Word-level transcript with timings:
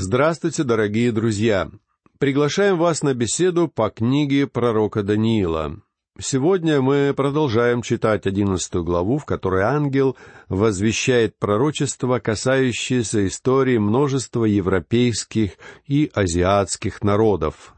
Здравствуйте, 0.00 0.62
дорогие 0.62 1.10
друзья! 1.10 1.72
Приглашаем 2.20 2.78
вас 2.78 3.02
на 3.02 3.14
беседу 3.14 3.66
по 3.66 3.90
книге 3.90 4.46
пророка 4.46 5.02
Даниила. 5.02 5.80
Сегодня 6.20 6.80
мы 6.80 7.12
продолжаем 7.16 7.82
читать 7.82 8.24
одиннадцатую 8.24 8.84
главу, 8.84 9.18
в 9.18 9.24
которой 9.24 9.64
ангел 9.64 10.16
возвещает 10.48 11.36
пророчество, 11.40 12.20
касающееся 12.20 13.26
истории 13.26 13.78
множества 13.78 14.44
европейских 14.44 15.54
и 15.88 16.08
азиатских 16.14 17.02
народов. 17.02 17.74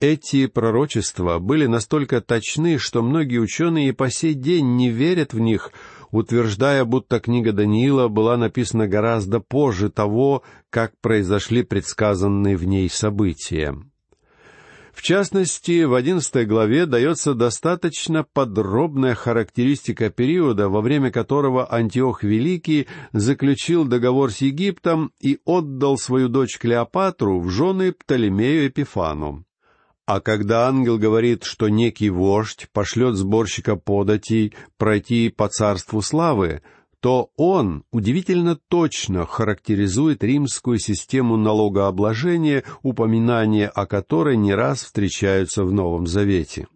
Эти 0.00 0.48
пророчества 0.48 1.38
были 1.38 1.64
настолько 1.64 2.20
точны, 2.20 2.76
что 2.76 3.02
многие 3.02 3.38
ученые 3.38 3.88
и 3.88 3.92
по 3.92 4.10
сей 4.10 4.34
день 4.34 4.76
не 4.76 4.90
верят 4.90 5.32
в 5.32 5.40
них, 5.40 5.72
утверждая, 6.10 6.84
будто 6.84 7.20
книга 7.20 7.52
Даниила 7.52 8.08
была 8.08 8.36
написана 8.36 8.86
гораздо 8.86 9.40
позже 9.40 9.90
того, 9.90 10.42
как 10.70 10.92
произошли 11.00 11.62
предсказанные 11.62 12.56
в 12.56 12.64
ней 12.64 12.88
события. 12.88 13.74
В 14.98 15.02
частности, 15.02 15.84
в 15.84 15.94
одиннадцатой 15.94 16.44
главе 16.44 16.84
дается 16.84 17.34
достаточно 17.34 18.24
подробная 18.24 19.14
характеристика 19.14 20.10
периода, 20.10 20.68
во 20.68 20.80
время 20.80 21.12
которого 21.12 21.72
Антиох 21.72 22.24
Великий 22.24 22.88
заключил 23.12 23.84
договор 23.84 24.32
с 24.32 24.38
Египтом 24.38 25.12
и 25.20 25.38
отдал 25.44 25.98
свою 25.98 26.28
дочь 26.28 26.58
Клеопатру 26.58 27.38
в 27.38 27.48
жены 27.48 27.92
Птолемею 27.92 28.66
Эпифану. 28.66 29.44
А 30.08 30.22
когда 30.22 30.68
ангел 30.68 30.96
говорит, 30.96 31.44
что 31.44 31.68
некий 31.68 32.08
вождь 32.08 32.70
пошлет 32.72 33.14
сборщика 33.14 33.76
податей 33.76 34.54
пройти 34.78 35.28
по 35.28 35.48
царству 35.48 36.00
славы, 36.00 36.62
то 37.00 37.30
он 37.36 37.84
удивительно 37.92 38.56
точно 38.56 39.26
характеризует 39.26 40.24
римскую 40.24 40.78
систему 40.78 41.36
налогообложения, 41.36 42.64
упоминания 42.82 43.68
о 43.68 43.84
которой 43.84 44.38
не 44.38 44.54
раз 44.54 44.82
встречаются 44.82 45.62
в 45.62 45.74
Новом 45.74 46.06
Завете. 46.06 46.68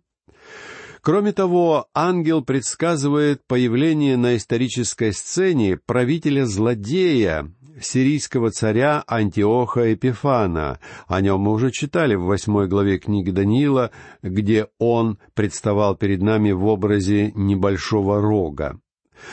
Кроме 1.03 1.33
того, 1.33 1.89
ангел 1.95 2.45
предсказывает 2.45 3.45
появление 3.49 4.17
на 4.17 4.37
исторической 4.37 5.13
сцене 5.13 5.77
правителя-злодея, 5.77 7.53
сирийского 7.81 8.53
царя 8.53 9.03
Антиоха 9.09 9.95
Эпифана. 9.95 10.79
О 11.09 11.21
нем 11.21 11.41
мы 11.41 11.55
уже 11.55 11.73
читали 11.73 12.15
в 12.15 12.23
восьмой 12.23 12.69
главе 12.69 12.99
книги 13.01 13.33
Даниила, 13.33 13.91
где 14.23 14.69
он 14.79 15.19
представал 15.35 15.97
перед 15.97 16.23
нами 16.23 16.53
в 16.53 16.67
образе 16.67 17.33
небольшого 17.35 18.21
рога. 18.21 18.79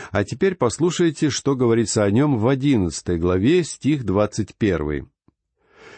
А 0.09 0.23
теперь 0.23 0.55
послушайте, 0.55 1.29
что 1.29 1.55
говорится 1.55 2.03
о 2.03 2.09
нем 2.09 2.39
в 2.39 2.47
одиннадцатой 2.47 3.19
главе, 3.19 3.63
стих 3.63 4.05
двадцать 4.05 4.55
первый. 4.55 5.05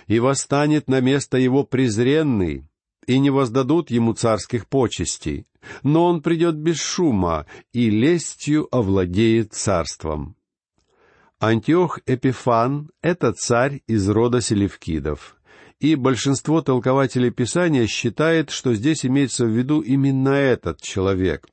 «И 0.08 0.20
восстанет 0.20 0.90
на 0.90 1.00
место 1.00 1.38
его 1.38 1.64
презренный, 1.64 2.66
и 3.08 3.20
не 3.20 3.30
воздадут 3.30 3.90
ему 3.90 4.14
царских 4.14 4.68
почестей, 4.68 5.46
но 5.84 6.06
он 6.06 6.22
придет 6.22 6.56
без 6.56 6.80
шума 6.80 7.46
и 7.74 7.90
лестью 7.90 8.68
овладеет 8.72 9.54
царством». 9.54 10.36
Антиох 11.40 12.00
Эпифан— 12.06 12.92
это 13.02 13.34
царь 13.34 13.82
из 13.88 14.08
рода 14.08 14.42
селевкидов, 14.42 15.38
и 15.80 15.96
большинство 15.96 16.62
толкователей 16.62 17.32
Писания 17.32 17.88
считает, 17.88 18.52
что 18.52 18.76
здесь 18.76 19.06
имеется 19.08 19.46
в 19.46 19.50
виду 19.50 19.82
именно 19.82 20.30
этот 20.30 20.82
человек. 20.82 21.48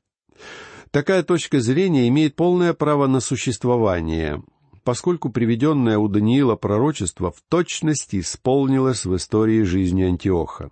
Такая 0.91 1.23
точка 1.23 1.59
зрения 1.59 2.07
имеет 2.07 2.35
полное 2.35 2.73
право 2.73 3.07
на 3.07 3.19
существование, 3.19 4.43
поскольку 4.83 5.29
приведенное 5.29 5.97
у 5.97 6.07
Даниила 6.07 6.55
пророчество 6.55 7.31
в 7.31 7.41
точности 7.49 8.19
исполнилось 8.19 9.05
в 9.05 9.15
истории 9.15 9.63
жизни 9.63 10.03
Антиоха. 10.03 10.69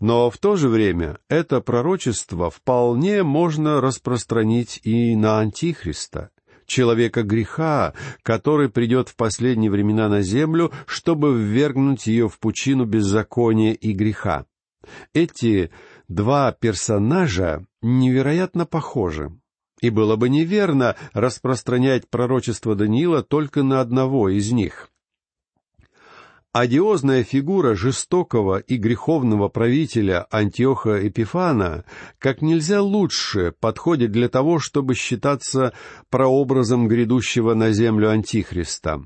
Но 0.00 0.30
в 0.30 0.38
то 0.38 0.56
же 0.56 0.68
время 0.68 1.18
это 1.28 1.60
пророчество 1.60 2.50
вполне 2.50 3.22
можно 3.22 3.80
распространить 3.80 4.80
и 4.84 5.16
на 5.16 5.40
Антихриста, 5.40 6.30
человека 6.66 7.22
греха, 7.22 7.94
который 8.22 8.68
придет 8.68 9.08
в 9.08 9.16
последние 9.16 9.70
времена 9.70 10.08
на 10.08 10.22
землю, 10.22 10.72
чтобы 10.86 11.36
ввергнуть 11.36 12.06
ее 12.06 12.28
в 12.28 12.38
пучину 12.38 12.84
беззакония 12.84 13.72
и 13.72 13.92
греха. 13.92 14.46
Эти 15.12 15.70
два 16.06 16.52
персонажа 16.52 17.66
невероятно 17.82 18.66
похожи. 18.66 19.30
И 19.80 19.90
было 19.90 20.16
бы 20.16 20.28
неверно 20.28 20.96
распространять 21.12 22.08
пророчество 22.08 22.74
Даниила 22.74 23.22
только 23.22 23.62
на 23.62 23.80
одного 23.80 24.28
из 24.28 24.50
них. 24.50 24.90
Одиозная 26.52 27.24
фигура 27.24 27.74
жестокого 27.74 28.58
и 28.58 28.78
греховного 28.78 29.48
правителя 29.48 30.26
Антиоха 30.30 31.06
Эпифана 31.06 31.84
как 32.18 32.40
нельзя 32.40 32.80
лучше 32.80 33.52
подходит 33.60 34.12
для 34.12 34.30
того, 34.30 34.58
чтобы 34.58 34.94
считаться 34.94 35.74
прообразом 36.08 36.88
грядущего 36.88 37.52
на 37.52 37.72
землю 37.72 38.10
Антихриста. 38.10 39.02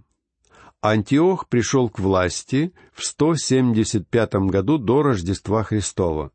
Антиох 0.80 1.48
пришел 1.48 1.88
к 1.88 1.98
власти 1.98 2.72
в 2.92 3.04
175 3.04 4.34
году 4.46 4.78
до 4.78 5.02
Рождества 5.02 5.64
Христова. 5.64 6.30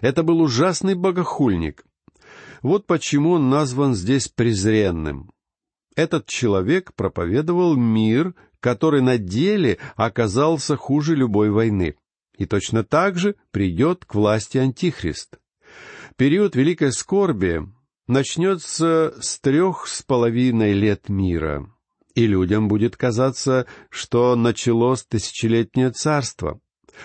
Это 0.00 0.24
был 0.24 0.40
ужасный 0.40 0.94
богохульник. 0.94 1.84
Вот 2.62 2.86
почему 2.86 3.32
он 3.32 3.48
назван 3.48 3.94
здесь 3.94 4.26
презренным. 4.26 5.30
Этот 5.94 6.26
человек 6.26 6.94
проповедовал 6.94 7.76
мир 7.76 8.34
который 8.60 9.02
на 9.02 9.18
деле 9.18 9.78
оказался 9.96 10.76
хуже 10.76 11.14
любой 11.14 11.50
войны. 11.50 11.96
И 12.36 12.46
точно 12.46 12.84
так 12.84 13.18
же 13.18 13.34
придет 13.50 14.04
к 14.04 14.14
власти 14.14 14.58
Антихрист. 14.58 15.38
Период 16.16 16.56
Великой 16.56 16.92
Скорби 16.92 17.62
начнется 18.06 19.14
с 19.20 19.38
трех 19.38 19.86
с 19.86 20.02
половиной 20.02 20.72
лет 20.72 21.08
мира, 21.08 21.70
и 22.14 22.26
людям 22.26 22.68
будет 22.68 22.96
казаться, 22.96 23.66
что 23.90 24.34
началось 24.34 25.04
тысячелетнее 25.04 25.90
царство, 25.90 26.60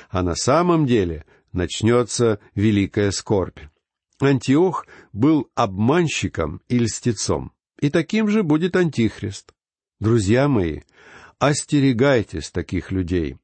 а 0.09 0.23
на 0.23 0.35
самом 0.35 0.85
деле 0.85 1.25
начнется 1.51 2.39
Великая 2.55 3.11
Скорбь. 3.11 3.59
Антиох 4.19 4.87
был 5.11 5.51
обманщиком 5.55 6.61
и 6.67 6.79
льстецом, 6.79 7.51
и 7.79 7.89
таким 7.89 8.29
же 8.29 8.43
будет 8.43 8.75
Антихрист. 8.75 9.53
Друзья 9.99 10.47
мои, 10.47 10.81
Остерегайтесь 11.43 12.51
таких 12.51 12.89
людей. 12.93 13.35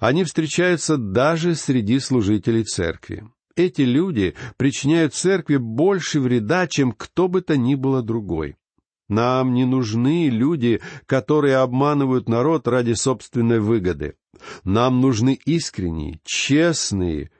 Они 0.00 0.24
встречаются 0.24 0.96
даже 0.96 1.54
среди 1.54 1.98
служителей 1.98 2.64
церкви. 2.64 3.28
Эти 3.56 3.82
люди 3.82 4.34
причиняют 4.56 5.12
церкви 5.12 5.58
больше 5.58 6.20
вреда, 6.20 6.66
чем 6.66 6.92
кто 6.92 7.28
бы 7.28 7.42
то 7.42 7.58
ни 7.58 7.74
было 7.74 8.02
другой. 8.02 8.56
Нам 9.10 9.52
не 9.52 9.66
нужны 9.66 10.30
люди, 10.30 10.80
которые 11.04 11.56
обманывают 11.56 12.26
народ 12.26 12.66
ради 12.66 12.94
собственной 12.94 13.60
выгоды. 13.60 14.14
Нам 14.64 15.02
нужны 15.02 15.38
искренние, 15.44 16.20
честные 16.24 17.30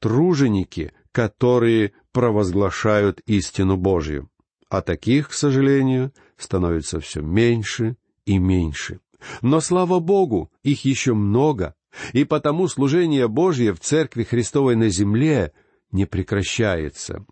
труженики, 0.00 0.92
которые 1.12 1.92
провозглашают 2.12 3.20
истину 3.24 3.78
Божью. 3.78 4.28
А 4.68 4.82
таких, 4.82 5.30
к 5.30 5.32
сожалению, 5.32 6.12
становится 6.36 7.00
все 7.00 7.22
меньше 7.22 7.96
и 8.26 8.36
меньше. 8.36 9.00
Но, 9.40 9.60
слава 9.60 10.00
Богу, 10.00 10.50
их 10.62 10.84
еще 10.84 11.14
много, 11.14 11.74
и 12.12 12.24
потому 12.24 12.68
служение 12.68 13.28
Божье 13.28 13.72
в 13.72 13.80
Церкви 13.80 14.24
Христовой 14.24 14.76
на 14.76 14.88
земле 14.88 15.52
не 15.90 16.06
прекращается. 16.06 17.24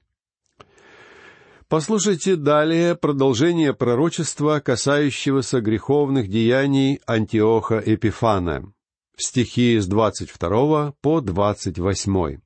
Послушайте 1.71 2.35
далее 2.35 2.97
продолжение 2.97 3.73
пророчества, 3.73 4.59
касающегося 4.59 5.61
греховных 5.61 6.29
деяний 6.29 7.01
Антиоха 7.07 7.81
Эпифана, 7.87 8.73
стихи 9.17 9.79
с 9.79 9.87
22 9.87 10.95
по 11.01 11.21
28. 11.21 12.41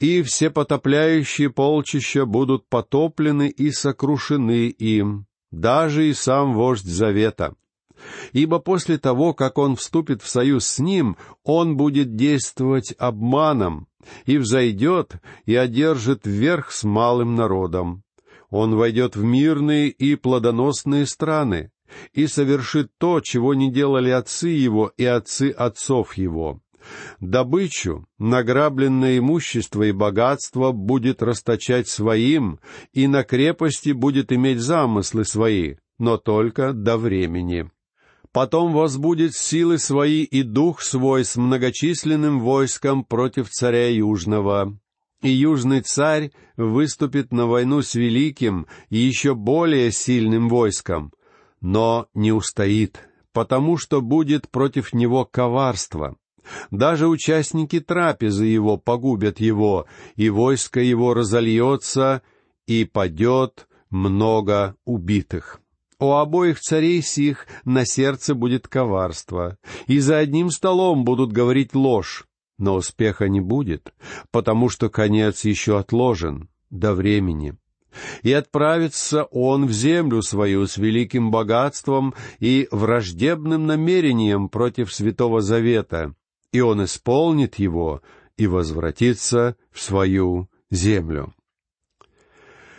«И 0.00 0.22
все 0.22 0.50
потопляющие 0.50 1.48
полчища 1.48 2.26
будут 2.26 2.68
потоплены 2.68 3.48
и 3.48 3.70
сокрушены 3.70 4.66
им, 4.66 5.26
даже 5.52 6.08
и 6.08 6.12
сам 6.12 6.54
вождь 6.54 6.84
Завета, 6.84 7.54
ибо 8.32 8.58
после 8.58 8.98
того, 8.98 9.34
как 9.34 9.58
он 9.58 9.76
вступит 9.76 10.22
в 10.22 10.28
союз 10.28 10.66
с 10.66 10.78
ним, 10.78 11.16
он 11.44 11.76
будет 11.76 12.16
действовать 12.16 12.94
обманом, 12.98 13.86
и 14.26 14.38
взойдет 14.38 15.16
и 15.46 15.54
одержит 15.54 16.26
верх 16.26 16.72
с 16.72 16.84
малым 16.84 17.34
народом. 17.34 18.02
Он 18.50 18.76
войдет 18.76 19.16
в 19.16 19.24
мирные 19.24 19.88
и 19.88 20.14
плодоносные 20.14 21.06
страны 21.06 21.70
и 22.12 22.26
совершит 22.26 22.90
то, 22.98 23.20
чего 23.20 23.54
не 23.54 23.70
делали 23.70 24.10
отцы 24.10 24.48
его 24.48 24.92
и 24.96 25.04
отцы 25.04 25.50
отцов 25.50 26.14
его. 26.14 26.60
Добычу, 27.20 28.06
награбленное 28.18 29.18
имущество 29.18 29.84
и 29.84 29.92
богатство 29.92 30.72
будет 30.72 31.22
расточать 31.22 31.88
своим, 31.88 32.58
и 32.92 33.06
на 33.06 33.22
крепости 33.24 33.90
будет 33.90 34.32
иметь 34.32 34.60
замыслы 34.60 35.24
свои, 35.24 35.76
но 35.98 36.16
только 36.16 36.72
до 36.72 36.96
времени. 36.96 37.70
Потом 38.32 38.72
возбудит 38.72 39.34
силы 39.34 39.78
свои 39.78 40.22
и 40.22 40.42
дух 40.42 40.80
свой 40.80 41.24
с 41.24 41.36
многочисленным 41.36 42.40
войском 42.40 43.04
против 43.04 43.50
царя 43.50 43.88
Южного. 43.90 44.78
И 45.20 45.28
Южный 45.28 45.82
царь 45.82 46.32
выступит 46.56 47.32
на 47.32 47.46
войну 47.46 47.82
с 47.82 47.94
великим 47.94 48.66
и 48.88 48.98
еще 48.98 49.34
более 49.34 49.92
сильным 49.92 50.48
войском, 50.48 51.12
но 51.60 52.08
не 52.14 52.32
устоит, 52.32 53.08
потому 53.32 53.76
что 53.76 54.00
будет 54.00 54.48
против 54.48 54.94
него 54.94 55.26
коварство. 55.26 56.16
Даже 56.70 57.06
участники 57.06 57.80
трапезы 57.80 58.46
его 58.46 58.78
погубят 58.78 59.38
его, 59.38 59.86
и 60.16 60.28
войско 60.28 60.80
его 60.80 61.14
разольется, 61.14 62.22
и 62.66 62.84
падет 62.84 63.68
много 63.90 64.74
убитых. 64.84 65.61
У 66.02 66.14
обоих 66.14 66.58
царей 66.58 67.00
сих 67.00 67.46
на 67.64 67.86
сердце 67.86 68.34
будет 68.34 68.66
коварство, 68.66 69.56
и 69.86 70.00
за 70.00 70.18
одним 70.18 70.50
столом 70.50 71.04
будут 71.04 71.30
говорить 71.30 71.76
ложь, 71.76 72.24
но 72.58 72.74
успеха 72.74 73.28
не 73.28 73.40
будет, 73.40 73.94
потому 74.32 74.68
что 74.68 74.90
конец 74.90 75.44
еще 75.44 75.78
отложен 75.78 76.48
до 76.70 76.94
времени. 76.94 77.56
И 78.24 78.32
отправится 78.32 79.22
он 79.30 79.66
в 79.66 79.70
землю 79.70 80.22
свою 80.22 80.66
с 80.66 80.76
великим 80.76 81.30
богатством 81.30 82.14
и 82.40 82.66
враждебным 82.72 83.68
намерением 83.68 84.48
против 84.48 84.92
Святого 84.92 85.40
Завета, 85.40 86.16
и 86.50 86.60
он 86.60 86.82
исполнит 86.82 87.60
его 87.60 88.02
и 88.36 88.48
возвратится 88.48 89.54
в 89.70 89.80
свою 89.80 90.48
землю. 90.68 91.32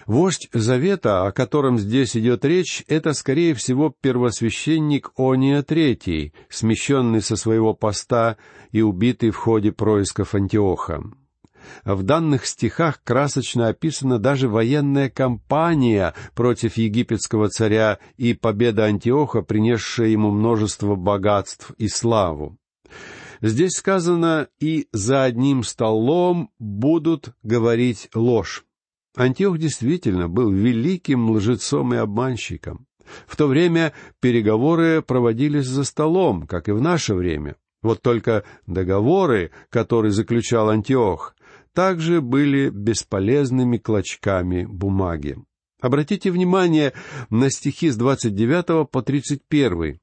Вождь 0.05 0.49
Завета, 0.51 1.25
о 1.25 1.31
котором 1.31 1.77
здесь 1.77 2.17
идет 2.17 2.43
речь, 2.45 2.83
это, 2.87 3.13
скорее 3.13 3.53
всего, 3.53 3.93
первосвященник 4.01 5.11
Ония 5.17 5.61
III, 5.61 6.33
смещенный 6.49 7.21
со 7.21 7.35
своего 7.35 7.73
поста 7.73 8.37
и 8.71 8.81
убитый 8.81 9.31
в 9.31 9.37
ходе 9.37 9.71
происков 9.71 10.35
Антиоха. 10.35 11.03
В 11.85 12.03
данных 12.03 12.45
стихах 12.45 13.01
красочно 13.03 13.69
описана 13.69 14.19
даже 14.19 14.49
военная 14.49 15.09
кампания 15.09 16.13
против 16.35 16.75
египетского 16.75 17.47
царя 17.47 17.99
и 18.17 18.33
победа 18.33 18.85
Антиоха, 18.85 19.41
принесшая 19.41 20.09
ему 20.09 20.31
множество 20.31 20.95
богатств 20.95 21.71
и 21.77 21.87
славу. 21.87 22.57
Здесь 23.41 23.73
сказано 23.73 24.47
«и 24.59 24.87
за 24.91 25.23
одним 25.23 25.63
столом 25.63 26.49
будут 26.59 27.33
говорить 27.43 28.09
ложь». 28.13 28.65
Антиох 29.15 29.59
действительно 29.59 30.27
был 30.27 30.49
великим 30.51 31.29
лжецом 31.29 31.93
и 31.93 31.97
обманщиком. 31.97 32.87
В 33.27 33.35
то 33.35 33.47
время 33.47 33.93
переговоры 34.19 35.01
проводились 35.01 35.67
за 35.67 35.83
столом, 35.83 36.47
как 36.47 36.67
и 36.67 36.71
в 36.71 36.81
наше 36.81 37.13
время. 37.13 37.55
Вот 37.81 38.01
только 38.01 38.43
договоры, 38.65 39.51
которые 39.69 40.11
заключал 40.11 40.69
Антиох, 40.69 41.35
также 41.73 42.21
были 42.21 42.69
бесполезными 42.69 43.77
клочками 43.77 44.65
бумаги. 44.65 45.37
Обратите 45.81 46.31
внимание 46.31 46.93
на 47.29 47.51
стихи 47.51 47.89
с 47.89 47.97
29 47.97 48.89
по 48.89 49.01
31. 49.01 49.99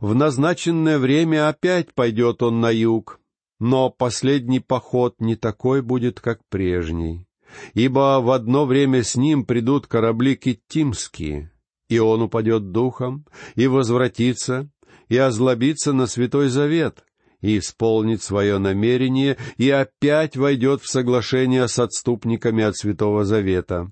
«В 0.00 0.14
назначенное 0.14 0.98
время 0.98 1.48
опять 1.48 1.94
пойдет 1.94 2.42
он 2.42 2.60
на 2.60 2.70
юг, 2.70 3.20
но 3.58 3.90
последний 3.90 4.60
поход 4.60 5.16
не 5.18 5.34
такой 5.34 5.82
будет, 5.82 6.20
как 6.20 6.40
прежний 6.48 7.27
ибо 7.74 8.20
в 8.20 8.30
одно 8.30 8.66
время 8.66 9.02
с 9.02 9.16
ним 9.16 9.44
придут 9.44 9.86
корабли 9.86 10.36
киттимские, 10.36 11.52
и 11.88 11.98
он 11.98 12.22
упадет 12.22 12.70
духом, 12.70 13.24
и 13.54 13.66
возвратится, 13.66 14.68
и 15.08 15.16
озлобится 15.16 15.92
на 15.92 16.06
Святой 16.06 16.48
Завет, 16.48 17.04
и 17.40 17.58
исполнит 17.58 18.22
свое 18.22 18.58
намерение, 18.58 19.36
и 19.56 19.70
опять 19.70 20.36
войдет 20.36 20.82
в 20.82 20.90
соглашение 20.90 21.68
с 21.68 21.78
отступниками 21.78 22.64
от 22.64 22.76
Святого 22.76 23.24
Завета. 23.24 23.90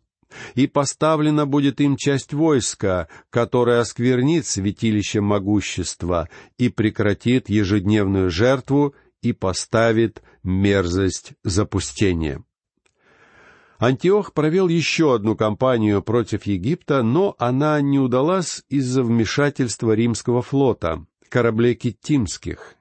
И 0.55 0.67
поставлена 0.67 1.47
будет 1.47 1.81
им 1.81 1.97
часть 1.97 2.35
войска, 2.35 3.09
которая 3.31 3.81
осквернит 3.81 4.45
святилище 4.45 5.21
могущества 5.21 6.29
и 6.59 6.69
прекратит 6.69 7.49
ежедневную 7.49 8.31
жертву 8.31 8.95
и 9.23 9.33
поставит 9.33 10.23
мерзость 10.43 11.33
запустения. 11.43 12.43
Антиох 13.79 14.33
провел 14.33 14.69
еще 14.69 15.15
одну 15.15 15.37
кампанию 15.37 16.03
против 16.03 16.45
Египта, 16.45 17.03
но 17.03 17.35
она 17.39 17.81
не 17.81 17.99
удалась 17.99 18.65
из-за 18.71 19.03
вмешательства 19.03 19.93
римского 19.93 20.41
флота, 20.41 21.05
кораблей 21.29 21.75
киттимских. 21.75 22.75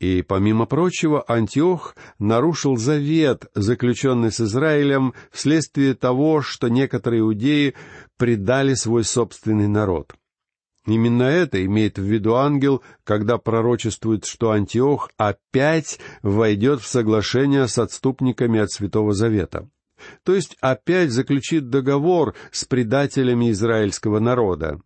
И, 0.00 0.22
помимо 0.22 0.66
прочего, 0.66 1.22
Антиох 1.28 1.94
нарушил 2.18 2.76
завет, 2.76 3.46
заключенный 3.54 4.32
с 4.32 4.40
Израилем, 4.40 5.14
вследствие 5.30 5.94
того, 5.94 6.40
что 6.40 6.68
некоторые 6.68 7.20
иудеи 7.20 7.74
предали 8.16 8.74
свой 8.74 9.04
собственный 9.04 9.68
народ. 9.68 10.14
Именно 10.86 11.24
это 11.24 11.64
имеет 11.64 11.98
в 11.98 12.02
виду 12.02 12.34
ангел, 12.34 12.82
когда 13.04 13.38
пророчествует, 13.38 14.24
что 14.24 14.50
Антиох 14.50 15.10
опять 15.16 16.00
войдет 16.22 16.80
в 16.80 16.88
соглашение 16.88 17.68
с 17.68 17.78
отступниками 17.78 18.58
от 18.58 18.72
Святого 18.72 19.12
Завета 19.12 19.68
то 20.24 20.34
есть 20.34 20.56
опять 20.60 21.10
заключит 21.10 21.70
договор 21.70 22.34
с 22.50 22.64
предателями 22.64 23.50
израильского 23.50 24.18
народа. 24.18 24.80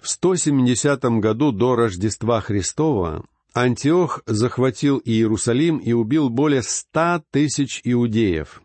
В 0.00 0.08
170 0.08 1.02
году 1.20 1.52
до 1.52 1.76
Рождества 1.76 2.40
Христова 2.40 3.24
Антиох 3.54 4.22
захватил 4.26 5.00
Иерусалим 5.04 5.78
и 5.78 5.92
убил 5.92 6.28
более 6.28 6.62
ста 6.62 7.22
тысяч 7.30 7.80
иудеев. 7.84 8.62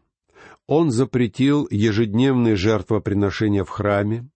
Он 0.66 0.92
запретил 0.92 1.68
ежедневные 1.70 2.56
жертвоприношения 2.56 3.64
в 3.64 3.70
храме, 3.70 4.30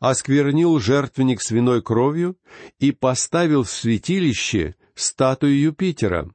осквернил 0.00 0.78
жертвенник 0.78 1.42
свиной 1.42 1.82
кровью 1.82 2.36
и 2.78 2.92
поставил 2.92 3.64
в 3.64 3.70
святилище 3.70 4.76
статую 4.94 5.60
Юпитера. 5.60 6.30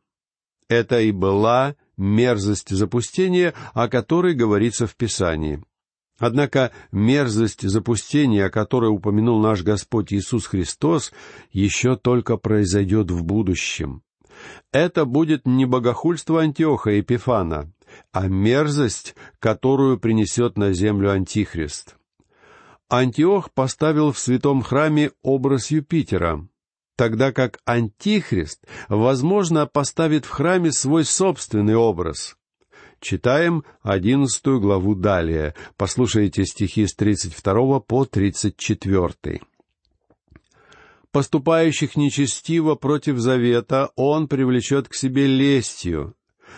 Это 0.69 1.01
и 1.01 1.11
была 1.11 1.75
мерзость 2.01 2.69
запустения, 2.69 3.53
о 3.73 3.87
которой 3.87 4.33
говорится 4.33 4.87
в 4.87 4.95
Писании. 4.95 5.63
Однако 6.17 6.71
мерзость 6.91 7.67
запустения, 7.67 8.45
о 8.45 8.51
которой 8.51 8.87
упомянул 8.87 9.41
наш 9.41 9.63
Господь 9.63 10.13
Иисус 10.13 10.45
Христос, 10.45 11.11
еще 11.51 11.95
только 11.95 12.37
произойдет 12.37 13.09
в 13.09 13.23
будущем. 13.23 14.03
Это 14.71 15.05
будет 15.05 15.45
не 15.47 15.65
богохульство 15.65 16.41
Антиоха 16.41 16.91
Епифана, 16.91 17.71
а 18.11 18.27
мерзость, 18.27 19.15
которую 19.39 19.99
принесет 19.99 20.57
на 20.57 20.73
землю 20.73 21.11
Антихрист. 21.11 21.97
Антиох 22.89 23.51
поставил 23.51 24.11
в 24.11 24.19
святом 24.19 24.61
храме 24.61 25.11
образ 25.23 25.71
Юпитера, 25.71 26.47
тогда 27.01 27.31
как 27.31 27.57
Антихрист, 27.65 28.63
возможно, 28.87 29.65
поставит 29.65 30.25
в 30.25 30.29
храме 30.29 30.71
свой 30.71 31.03
собственный 31.03 31.75
образ. 31.75 32.37
Читаем 32.99 33.63
одиннадцатую 33.81 34.59
главу 34.59 34.93
далее. 34.93 35.55
Послушайте 35.77 36.45
стихи 36.45 36.85
с 36.85 36.93
тридцать 36.93 37.33
второго 37.33 37.79
по 37.79 38.05
тридцать 38.05 38.55
четвертый. 38.55 39.41
«Поступающих 41.11 41.95
нечестиво 41.95 42.75
против 42.75 43.17
завета 43.17 43.89
он 43.95 44.27
привлечет 44.27 44.87
к 44.87 44.93
себе 44.93 45.25
лестью, 45.25 46.13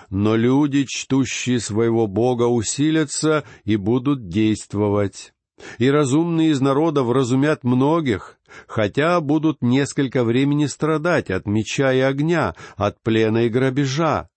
но 0.10 0.36
люди, 0.36 0.84
чтущие 0.84 1.62
своего 1.62 2.06
Бога, 2.06 2.48
усилятся 2.48 3.46
и 3.64 3.78
будут 3.78 4.28
действовать. 4.28 5.33
И 5.78 5.90
разумные 5.90 6.50
из 6.50 6.62
народа 6.62 7.04
вразумят 7.04 7.64
многих, 7.64 8.38
хотя 8.68 9.20
будут 9.22 9.62
несколько 9.62 10.24
времени 10.24 10.66
страдать 10.66 11.30
от 11.30 11.46
меча 11.46 11.94
и 11.94 12.00
огня, 12.00 12.56
от 12.76 13.02
плена 13.02 13.46
и 13.46 13.50
грабежа, 13.50 14.30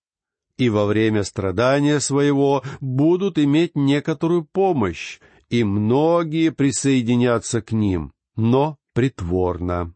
и 0.59 0.69
во 0.69 0.87
время 0.87 1.23
страдания 1.23 2.01
своего 2.01 2.63
будут 2.81 3.39
иметь 3.39 3.73
некоторую 3.75 4.45
помощь, 4.45 5.19
и 5.49 5.65
многие 5.65 6.51
присоединятся 6.51 7.63
к 7.63 7.73
ним, 7.73 8.13
но 8.37 8.79
притворно. 8.93 9.95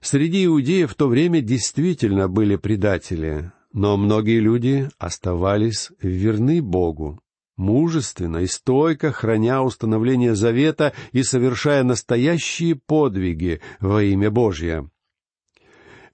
Среди 0.00 0.44
иудеев 0.44 0.92
в 0.92 0.94
то 0.94 1.08
время 1.08 1.40
действительно 1.40 2.28
были 2.28 2.56
предатели, 2.56 3.52
но 3.72 3.96
многие 3.96 4.38
люди 4.38 4.88
оставались 4.98 5.90
верны 6.00 6.60
Богу 6.62 7.23
мужественно 7.56 8.38
и 8.38 8.46
стойко 8.46 9.12
храня 9.12 9.62
установление 9.62 10.34
завета 10.34 10.92
и 11.12 11.22
совершая 11.22 11.82
настоящие 11.82 12.74
подвиги 12.74 13.60
во 13.80 14.02
имя 14.02 14.30
Божье. 14.30 14.90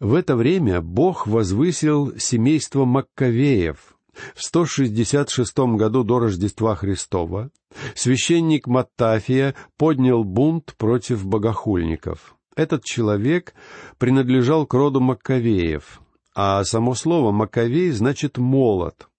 В 0.01 0.15
это 0.15 0.35
время 0.35 0.81
Бог 0.81 1.27
возвысил 1.27 2.17
семейство 2.19 2.87
Маккавеев. 2.87 3.97
В 4.35 4.43
166 4.43 5.59
году 5.77 6.05
до 6.05 6.19
Рождества 6.19 6.75
Христова 6.75 7.51
священник 7.95 8.67
Маттафия 8.67 9.55
поднял 9.77 10.25
бунт 10.25 10.75
против 10.77 11.27
богохульников. 11.27 12.35
Этот 12.57 12.85
человек 12.85 13.55
принадлежал 13.99 14.67
к 14.67 14.75
роду 14.75 15.01
Маккавеев, 15.01 16.01
а 16.35 16.65
само 16.65 16.95
слово 16.95 17.31
«Маккавей» 17.31 17.91
значит 17.91 18.39
«молот». 18.39 19.10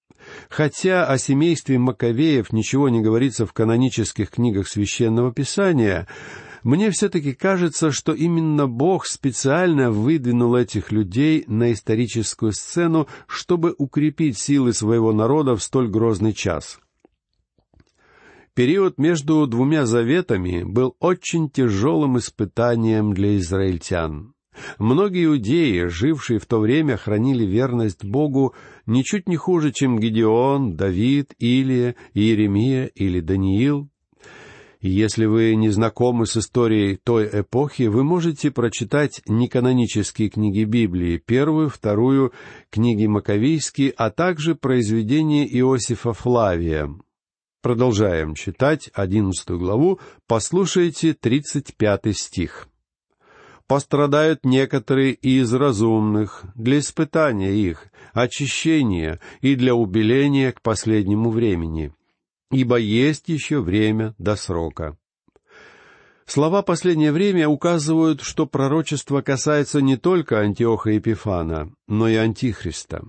Хотя 0.49 1.05
о 1.05 1.17
семействе 1.17 1.77
Маковеев 1.77 2.51
ничего 2.51 2.89
не 2.89 3.01
говорится 3.01 3.45
в 3.45 3.53
канонических 3.53 4.29
книгах 4.29 4.67
Священного 4.67 5.33
Писания, 5.33 6.07
мне 6.63 6.91
все-таки 6.91 7.33
кажется, 7.33 7.91
что 7.91 8.13
именно 8.13 8.67
Бог 8.67 9.05
специально 9.05 9.91
выдвинул 9.91 10.55
этих 10.55 10.91
людей 10.91 11.43
на 11.47 11.73
историческую 11.73 12.51
сцену, 12.51 13.07
чтобы 13.27 13.73
укрепить 13.77 14.37
силы 14.37 14.73
своего 14.73 15.11
народа 15.11 15.55
в 15.55 15.63
столь 15.63 15.89
грозный 15.89 16.33
час. 16.33 16.79
Период 18.53 18.97
между 18.97 19.47
двумя 19.47 19.85
заветами 19.85 20.63
был 20.63 20.95
очень 20.99 21.49
тяжелым 21.49 22.17
испытанием 22.17 23.13
для 23.13 23.37
израильтян. 23.37 24.33
Многие 24.79 25.25
иудеи, 25.25 25.87
жившие 25.87 26.39
в 26.39 26.45
то 26.45 26.59
время, 26.59 26.97
хранили 26.97 27.45
верность 27.45 28.03
Богу 28.03 28.53
ничуть 28.85 29.27
не 29.27 29.37
хуже, 29.37 29.71
чем 29.71 29.99
Гедеон, 29.99 30.75
Давид, 30.75 31.33
Илия, 31.39 31.95
Иеремия 32.13 32.85
или 32.85 33.19
Даниил. 33.19 33.89
Если 34.81 35.25
вы 35.25 35.53
не 35.53 35.69
знакомы 35.69 36.25
с 36.25 36.37
историей 36.37 36.95
той 36.95 37.29
эпохи, 37.31 37.83
вы 37.83 38.03
можете 38.03 38.49
прочитать 38.49 39.21
неканонические 39.27 40.29
книги 40.29 40.63
Библии, 40.63 41.21
первую, 41.23 41.69
вторую, 41.69 42.33
книги 42.71 43.05
Маковейские, 43.05 43.91
а 43.91 44.09
также 44.09 44.55
произведения 44.55 45.45
Иосифа 45.45 46.13
Флавия. 46.13 46.89
Продолжаем 47.61 48.33
читать 48.33 48.89
одиннадцатую 48.95 49.59
главу, 49.59 49.99
послушайте 50.25 51.13
тридцать 51.13 51.75
пятый 51.77 52.13
стих 52.13 52.67
пострадают 53.71 54.43
некоторые 54.43 55.13
из 55.13 55.53
разумных 55.53 56.43
для 56.55 56.79
испытания 56.79 57.53
их, 57.53 57.87
очищения 58.11 59.21
и 59.39 59.55
для 59.55 59.75
убеления 59.75 60.51
к 60.51 60.61
последнему 60.61 61.29
времени, 61.29 61.93
ибо 62.51 62.75
есть 62.75 63.29
еще 63.29 63.61
время 63.61 64.13
до 64.17 64.35
срока. 64.35 64.97
Слова 66.25 66.63
«последнее 66.63 67.13
время» 67.13 67.47
указывают, 67.47 68.19
что 68.19 68.45
пророчество 68.45 69.21
касается 69.21 69.81
не 69.81 69.95
только 69.95 70.41
Антиоха 70.41 70.89
Епифана, 70.89 71.71
но 71.87 72.09
и 72.09 72.15
Антихриста. 72.15 73.05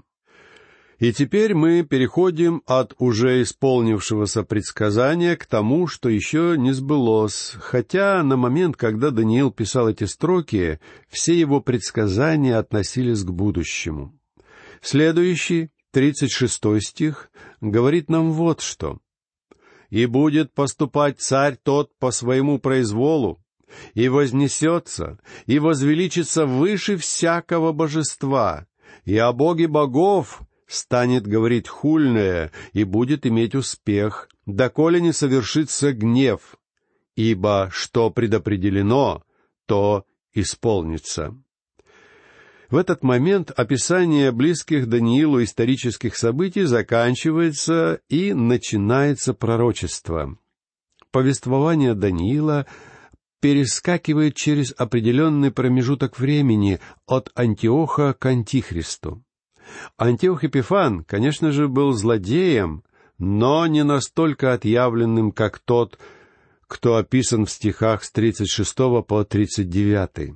И 1.03 1.13
теперь 1.13 1.53
мы 1.53 1.83
переходим 1.83 2.63
от 2.65 2.95
уже 2.97 3.43
исполнившегося 3.43 4.45
предсказания 4.45 5.35
к 5.35 5.47
тому, 5.47 5.89
что 5.89 6.09
еще 6.09 6.55
не 6.57 6.71
сбылось, 6.71 7.57
хотя 7.59 8.23
на 8.23 8.37
момент, 8.37 8.77
когда 8.77 9.11
Даниил 9.11 9.51
писал 9.51 9.89
эти 9.89 10.05
строки, 10.05 10.79
все 11.09 11.37
его 11.37 11.61
предсказания 11.61 12.57
относились 12.57 13.25
к 13.25 13.31
будущему. 13.33 14.17
Следующий, 14.81 15.71
тридцать 15.91 16.31
шестой 16.31 16.81
стих, 16.81 17.33
говорит 17.61 18.09
нам 18.09 18.31
вот 18.31 18.61
что. 18.61 19.01
«И 19.91 20.07
будет 20.07 20.55
поступать 20.55 21.21
царь 21.21 21.59
тот 21.61 21.91
по 21.99 22.13
своему 22.13 22.61
произволу, 22.61 23.43
и 23.95 24.09
вознесется, 24.09 25.19
и 25.47 25.59
возвеличится 25.59 26.47
выше 26.47 26.97
всякого 26.97 27.73
божества, 27.73 28.69
и 29.05 29.19
о 29.19 29.33
Боге 29.33 29.67
богов 29.67 30.43
станет 30.73 31.27
говорить 31.27 31.69
хульное 31.69 32.51
и 32.73 32.85
будет 32.85 33.27
иметь 33.27 33.55
успех, 33.55 34.29
доколе 34.47 35.01
не 35.01 35.13
совершится 35.13 35.93
гнев, 35.93 36.57
ибо 37.15 37.69
что 37.73 38.11
предопределено, 38.11 39.23
то 39.67 40.05
исполнится. 40.33 41.37
В 42.71 42.77
этот 42.77 43.03
момент 43.03 43.51
описание 43.55 44.33
близких 44.33 44.89
Даниилу 44.89 45.43
исторических 45.43 46.17
событий 46.17 46.65
заканчивается 46.65 48.01
и 48.09 48.33
начинается 48.33 49.35
пророчество. 49.35 50.39
Повествование 51.11 51.95
Даниила 51.95 52.65
перескакивает 53.41 54.37
через 54.37 54.73
определенный 54.75 55.51
промежуток 55.51 56.19
времени 56.19 56.81
от 57.07 57.31
Антиоха 57.35 58.15
к 58.15 58.25
Антихристу. 58.25 59.23
Антиох 59.97 60.45
Эпифан, 60.45 61.05
конечно 61.05 61.53
же, 61.53 61.69
был 61.69 61.93
злодеем, 61.93 62.85
но 63.19 63.67
не 63.67 63.85
настолько 63.85 64.53
отъявленным, 64.53 65.33
как 65.33 65.59
тот, 65.59 65.99
кто 66.67 66.97
описан 66.97 67.47
в 67.47 67.51
стихах 67.51 68.05
с 68.05 68.11
36 68.11 68.77
по 69.07 69.25
39. 69.25 70.35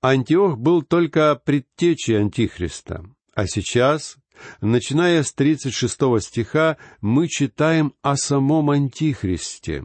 Антиох 0.00 0.58
был 0.58 0.82
только 0.82 1.40
предтечей 1.44 2.18
Антихриста, 2.18 3.04
а 3.34 3.46
сейчас, 3.46 4.16
начиная 4.60 5.22
с 5.22 5.32
36 5.32 5.94
стиха, 6.20 6.78
мы 7.00 7.28
читаем 7.28 7.92
о 8.02 8.16
самом 8.16 8.70
Антихристе. 8.70 9.84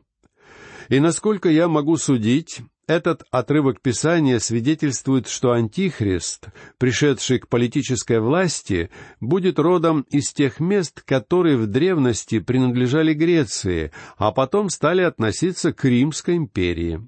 И 0.88 1.00
насколько 1.00 1.50
я 1.50 1.68
могу 1.68 1.98
судить, 1.98 2.62
этот 2.92 3.24
отрывок 3.32 3.80
Писания 3.80 4.38
свидетельствует, 4.40 5.28
что 5.28 5.54
Антихрист, 5.54 6.48
пришедший 6.78 7.40
к 7.40 7.48
политической 7.48 8.20
власти, 8.20 8.90
будет 9.22 9.60
родом 9.60 10.02
из 10.10 10.34
тех 10.34 10.60
мест, 10.60 11.02
которые 11.02 11.56
в 11.56 11.68
древности 11.68 12.40
принадлежали 12.40 13.14
Греции, 13.14 13.92
а 14.18 14.32
потом 14.32 14.70
стали 14.70 15.04
относиться 15.04 15.72
к 15.72 15.86
Римской 15.86 16.36
империи. 16.36 17.08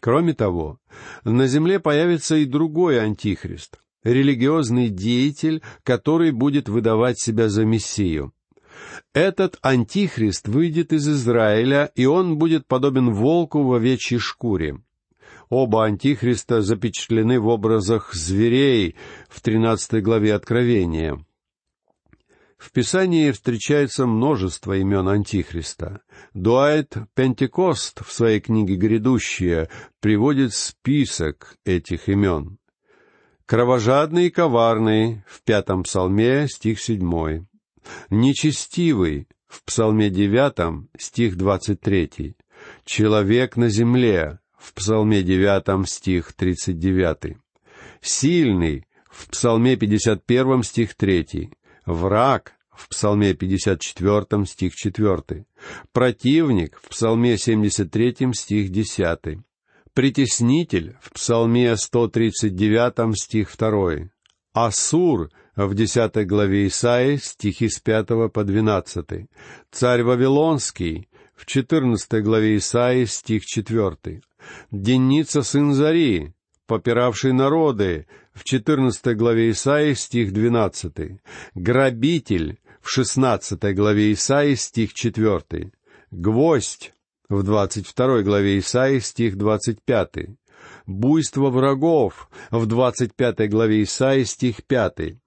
Кроме 0.00 0.34
того, 0.34 0.80
на 1.22 1.46
земле 1.46 1.78
появится 1.78 2.34
и 2.36 2.44
другой 2.44 3.00
Антихрист, 3.00 3.78
религиозный 4.02 4.88
деятель, 4.88 5.62
который 5.84 6.32
будет 6.32 6.68
выдавать 6.68 7.20
себя 7.20 7.48
за 7.48 7.64
Мессию. 7.64 8.32
Этот 9.14 9.58
антихрист 9.62 10.48
выйдет 10.48 10.92
из 10.92 11.08
Израиля, 11.08 11.92
и 11.94 12.06
он 12.06 12.38
будет 12.38 12.66
подобен 12.66 13.12
волку 13.12 13.62
в 13.62 13.72
овечьей 13.72 14.18
шкуре. 14.18 14.80
Оба 15.54 15.84
антихриста 15.84 16.62
запечатлены 16.62 17.38
в 17.38 17.46
образах 17.46 18.14
зверей 18.14 18.96
в 19.28 19.42
тринадцатой 19.42 20.00
главе 20.00 20.32
Откровения. 20.32 21.22
В 22.56 22.72
Писании 22.72 23.30
встречается 23.32 24.06
множество 24.06 24.78
имен 24.78 25.06
Антихриста. 25.06 26.00
Дуайт 26.32 26.96
Пентекост 27.14 28.00
в 28.02 28.10
своей 28.10 28.40
книге 28.40 28.76
«Грядущее» 28.76 29.68
приводит 30.00 30.54
список 30.54 31.58
этих 31.66 32.08
имен. 32.08 32.56
Кровожадный 33.44 34.28
и 34.28 34.30
коварный 34.30 35.22
в 35.26 35.42
пятом 35.42 35.82
псалме, 35.82 36.48
стих 36.48 36.80
седьмой. 36.80 37.46
Нечестивый 38.08 39.28
в 39.48 39.62
псалме 39.64 40.08
девятом, 40.08 40.88
стих 40.96 41.36
двадцать 41.36 41.82
третий. 41.82 42.38
Человек 42.86 43.58
на 43.58 43.68
земле 43.68 44.38
в 44.62 44.74
Псалме 44.74 45.22
9 45.22 45.88
стих 45.88 46.32
39. 46.34 47.36
Сильный 48.00 48.86
в 49.10 49.28
Псалме 49.28 49.76
51 49.76 50.62
стих 50.62 50.94
3. 50.94 51.50
Враг 51.84 52.52
в 52.70 52.88
Псалме 52.88 53.34
54 53.34 54.46
стих 54.46 54.74
4. 54.74 55.46
Противник 55.92 56.78
в 56.80 56.88
Псалме 56.88 57.36
73 57.36 58.32
стих 58.34 58.70
10. 58.70 59.38
Притеснитель 59.94 60.96
в 61.00 61.12
Псалме 61.12 61.76
139 61.76 63.18
стих 63.18 63.56
2. 63.56 64.10
Асур 64.54 65.30
в 65.56 65.74
10 65.74 66.26
главе 66.26 66.68
Исаии 66.68 67.16
стихи 67.16 67.68
с 67.68 67.80
5 67.80 68.32
по 68.32 68.44
12. 68.44 69.28
Царь 69.70 70.02
Вавилонский 70.02 71.08
в 71.34 71.46
14 71.46 72.22
главе 72.22 72.56
Исаии 72.58 73.04
стих 73.06 73.44
4. 73.44 74.22
Деница 74.70 75.42
сын 75.42 75.74
Зари, 75.74 76.32
попиравший 76.66 77.32
народы, 77.32 78.06
в 78.32 78.44
14 78.44 79.16
главе 79.16 79.50
Исаии, 79.50 79.94
стих 79.94 80.32
12. 80.32 81.20
Грабитель, 81.54 82.58
в 82.80 82.88
16 82.90 83.74
главе 83.74 84.12
Исаии, 84.12 84.54
стих 84.54 84.94
4. 84.94 85.72
Гвоздь, 86.10 86.92
в 87.28 87.42
22 87.42 88.22
главе 88.22 88.58
Исаии, 88.58 88.98
стих 89.00 89.36
25. 89.36 90.30
Буйство 90.86 91.50
врагов, 91.50 92.28
в 92.50 92.66
25 92.66 93.50
главе 93.50 93.82
Исаии, 93.82 94.24
стих 94.24 94.64
5 94.64 95.18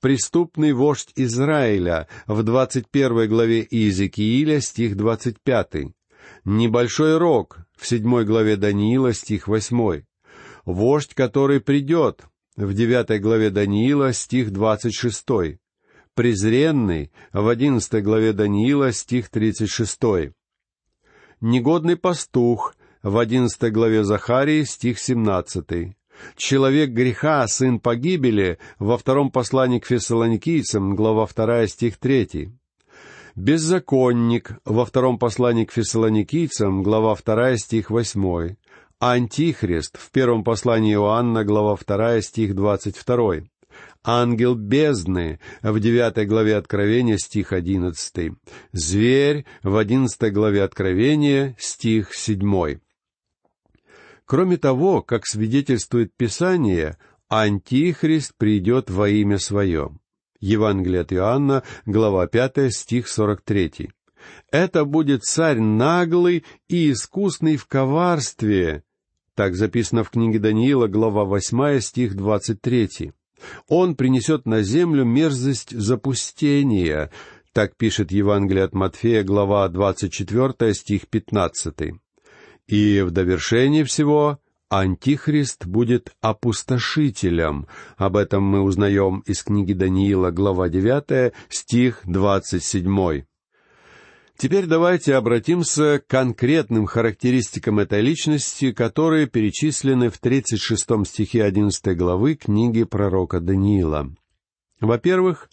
преступный 0.00 0.72
вождь 0.72 1.10
Израиля 1.16 2.06
в 2.26 2.42
21 2.42 3.28
главе 3.28 3.66
Иезекииля, 3.68 4.60
стих 4.60 4.96
25. 4.96 5.95
Небольшой 6.44 7.18
рог 7.18 7.58
в 7.76 7.86
седьмой 7.86 8.24
главе 8.24 8.56
Даниила, 8.56 9.12
стих 9.12 9.48
восьмой. 9.48 10.06
Вождь, 10.64 11.14
который 11.14 11.60
придет 11.60 12.22
в 12.56 12.72
девятой 12.72 13.18
главе 13.18 13.50
Даниила, 13.50 14.12
стих 14.12 14.52
двадцать 14.52 14.94
шестой. 14.94 15.60
Презренный 16.14 17.12
в 17.32 17.46
одиннадцатой 17.48 18.00
главе 18.02 18.32
Даниила, 18.32 18.92
стих 18.92 19.28
тридцать 19.28 19.70
шестой. 19.70 20.32
Негодный 21.40 21.96
пастух 21.96 22.74
в 23.02 23.18
одиннадцатой 23.18 23.70
главе 23.70 24.04
Захарии, 24.04 24.64
стих 24.64 24.98
семнадцатый. 24.98 25.96
Человек 26.36 26.90
греха, 26.90 27.46
сын 27.46 27.78
погибели, 27.78 28.58
во 28.78 28.96
втором 28.96 29.30
послании 29.30 29.78
к 29.78 29.86
фессалоникийцам, 29.86 30.96
глава 30.96 31.26
вторая, 31.26 31.66
стих 31.66 31.98
третий. 31.98 32.52
Беззаконник, 33.36 34.52
во 34.64 34.86
втором 34.86 35.18
послании 35.18 35.66
к 35.66 35.72
фессалоникийцам, 35.72 36.82
глава 36.82 37.14
вторая, 37.14 37.58
стих 37.58 37.90
восьмой. 37.90 38.56
Антихрист, 38.98 39.98
в 39.98 40.10
первом 40.10 40.42
послании 40.42 40.94
Иоанна, 40.94 41.44
глава 41.44 41.76
вторая, 41.76 42.22
стих 42.22 42.54
двадцать 42.54 42.96
второй. 42.96 43.50
Ангел 44.02 44.54
бездны 44.54 45.38
в 45.62 45.78
девятой 45.80 46.24
главе 46.24 46.56
Откровения, 46.56 47.18
стих 47.18 47.52
одиннадцатый. 47.52 48.32
Зверь 48.72 49.44
в 49.62 49.76
одиннадцатой 49.76 50.30
главе 50.30 50.62
Откровения, 50.62 51.54
стих 51.58 52.14
седьмой. 52.14 52.80
Кроме 54.24 54.56
того, 54.56 55.02
как 55.02 55.26
свидетельствует 55.26 56.10
Писание, 56.16 56.96
Антихрист 57.28 58.34
придет 58.38 58.88
во 58.88 59.10
имя 59.10 59.38
Свое. 59.38 59.90
Евангелие 60.40 61.00
от 61.00 61.12
Иоанна, 61.12 61.62
глава 61.84 62.26
5, 62.26 62.72
стих 62.72 63.08
43. 63.08 63.90
Это 64.50 64.84
будет 64.84 65.24
царь 65.24 65.60
наглый 65.60 66.44
и 66.68 66.92
искусный 66.92 67.56
в 67.56 67.66
коварстве. 67.66 68.82
Так 69.34 69.54
записано 69.54 70.02
в 70.02 70.10
книге 70.10 70.38
Даниила, 70.38 70.86
глава 70.86 71.24
8, 71.24 71.80
стих 71.80 72.16
23. 72.16 73.12
Он 73.68 73.94
принесет 73.94 74.46
на 74.46 74.62
землю 74.62 75.04
мерзость 75.04 75.70
запустения. 75.70 77.10
Так 77.52 77.76
пишет 77.76 78.12
Евангелие 78.12 78.64
от 78.64 78.74
Матфея, 78.74 79.22
глава 79.24 79.68
24, 79.68 80.74
стих 80.74 81.08
15. 81.08 81.74
И 82.66 83.00
в 83.02 83.10
довершении 83.10 83.82
всего 83.82 84.38
Антихрист 84.68 85.64
будет 85.64 86.16
опустошителем. 86.20 87.68
Об 87.96 88.16
этом 88.16 88.42
мы 88.42 88.62
узнаем 88.62 89.20
из 89.20 89.44
книги 89.44 89.72
Даниила, 89.72 90.32
глава 90.32 90.68
9, 90.68 91.32
стих 91.48 92.00
27. 92.04 93.22
Теперь 94.36 94.66
давайте 94.66 95.14
обратимся 95.14 96.00
к 96.00 96.08
конкретным 96.08 96.86
характеристикам 96.86 97.78
этой 97.78 98.02
личности, 98.02 98.72
которые 98.72 99.28
перечислены 99.28 100.10
в 100.10 100.18
36 100.18 101.06
стихе 101.06 101.44
11 101.44 101.96
главы 101.96 102.34
книги 102.34 102.82
пророка 102.82 103.40
Даниила. 103.40 104.10
Во-первых, 104.80 105.48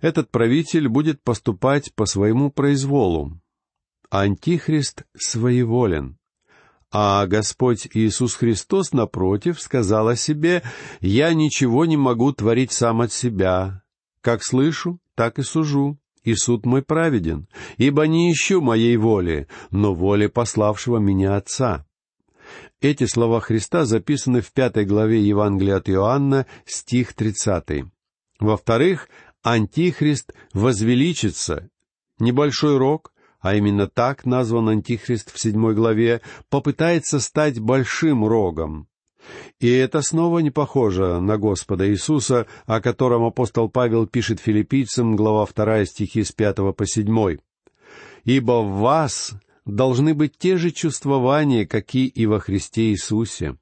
этот 0.00 0.30
правитель 0.30 0.88
будет 0.88 1.22
поступать 1.22 1.94
по 1.94 2.06
своему 2.06 2.50
произволу. 2.50 3.38
Антихрист 4.08 5.04
своеволен. 5.14 6.16
А 6.98 7.26
Господь 7.26 7.86
Иисус 7.92 8.36
Христос, 8.36 8.92
напротив, 8.92 9.60
сказал 9.60 10.08
о 10.08 10.16
себе, 10.16 10.62
«Я 11.02 11.34
ничего 11.34 11.84
не 11.84 11.98
могу 11.98 12.32
творить 12.32 12.72
сам 12.72 13.02
от 13.02 13.12
себя. 13.12 13.82
Как 14.22 14.42
слышу, 14.42 14.98
так 15.14 15.38
и 15.38 15.42
сужу, 15.42 15.98
и 16.24 16.34
суд 16.34 16.64
мой 16.64 16.80
праведен, 16.80 17.48
ибо 17.76 18.06
не 18.06 18.32
ищу 18.32 18.62
моей 18.62 18.96
воли, 18.96 19.46
но 19.70 19.92
воли 19.92 20.26
пославшего 20.26 20.96
меня 20.96 21.36
Отца». 21.36 21.84
Эти 22.80 23.04
слова 23.04 23.40
Христа 23.40 23.84
записаны 23.84 24.40
в 24.40 24.50
пятой 24.52 24.86
главе 24.86 25.20
Евангелия 25.20 25.76
от 25.76 25.90
Иоанна, 25.90 26.46
стих 26.64 27.12
тридцатый. 27.12 27.90
Во-вторых, 28.40 29.10
Антихрист 29.42 30.32
возвеличится. 30.54 31.68
Небольшой 32.18 32.78
рог, 32.78 33.12
а 33.40 33.54
именно 33.54 33.86
так 33.86 34.26
назван 34.26 34.68
Антихрист 34.68 35.32
в 35.32 35.40
седьмой 35.40 35.74
главе, 35.74 36.20
попытается 36.48 37.20
стать 37.20 37.58
большим 37.58 38.24
рогом. 38.24 38.88
И 39.58 39.68
это 39.68 40.02
снова 40.02 40.38
не 40.40 40.50
похоже 40.50 41.20
на 41.20 41.36
Господа 41.38 41.90
Иисуса, 41.90 42.46
о 42.66 42.80
котором 42.80 43.24
апостол 43.24 43.68
Павел 43.68 44.06
пишет 44.06 44.40
филиппийцам, 44.40 45.16
глава 45.16 45.46
вторая 45.46 45.84
стихи 45.84 46.22
с 46.22 46.32
пятого 46.32 46.72
по 46.72 46.86
седьмой. 46.86 47.40
«Ибо 48.24 48.62
в 48.62 48.78
вас 48.80 49.34
должны 49.66 50.14
быть 50.14 50.38
те 50.38 50.56
же 50.56 50.70
чувствования, 50.70 51.66
какие 51.66 52.06
и 52.06 52.24
во 52.26 52.38
Христе 52.38 52.90
Иисусе. 52.90 53.56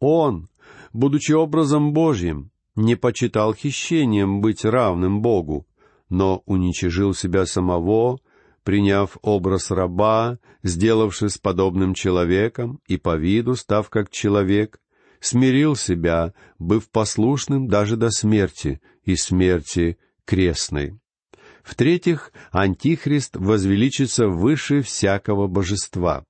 Он, 0.00 0.48
будучи 0.92 1.32
образом 1.32 1.92
Божьим, 1.92 2.50
не 2.74 2.96
почитал 2.96 3.54
хищением 3.54 4.40
быть 4.40 4.64
равным 4.64 5.20
Богу, 5.20 5.66
но 6.08 6.42
уничижил 6.46 7.14
себя 7.14 7.46
самого, 7.46 8.18
приняв 8.64 9.18
образ 9.22 9.70
раба, 9.70 10.38
сделавшись 10.62 11.38
подобным 11.38 11.94
человеком 11.94 12.80
и 12.88 12.96
по 12.96 13.16
виду 13.16 13.54
став 13.54 13.88
как 13.90 14.10
человек, 14.10 14.80
смирил 15.20 15.76
себя, 15.76 16.34
быв 16.58 16.90
послушным 16.90 17.68
даже 17.68 17.96
до 17.96 18.10
смерти 18.10 18.80
и 19.04 19.16
смерти 19.16 19.98
крестной. 20.24 20.98
В-третьих, 21.62 22.32
Антихрист 22.50 23.36
возвеличится 23.36 24.28
выше 24.28 24.82
всякого 24.82 25.46
божества. 25.46 26.24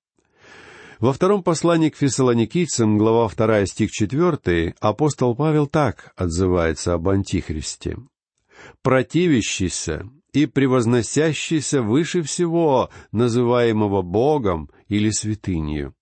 Во 1.00 1.12
втором 1.12 1.42
послании 1.42 1.90
к 1.90 1.96
фессалоникийцам, 1.96 2.98
глава 2.98 3.28
2, 3.28 3.66
стих 3.66 3.90
4, 3.90 4.76
апостол 4.80 5.34
Павел 5.34 5.66
так 5.66 6.12
отзывается 6.16 6.94
об 6.94 7.08
Антихристе. 7.08 7.96
«Противящийся 8.82 10.08
и 10.34 10.46
превозносящийся 10.46 11.80
выше 11.80 12.22
всего, 12.22 12.90
называемого 13.12 14.02
Богом 14.02 14.68
или 14.88 15.10
святынью. 15.10 15.94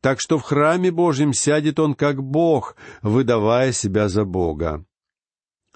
Так 0.00 0.20
что 0.20 0.38
в 0.38 0.42
храме 0.42 0.90
Божьем 0.90 1.32
сядет 1.32 1.78
он 1.78 1.94
как 1.94 2.22
Бог, 2.22 2.76
выдавая 3.02 3.72
себя 3.72 4.08
за 4.08 4.24
Бога. 4.24 4.84